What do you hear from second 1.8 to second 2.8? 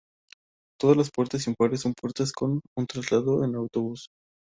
son puertas con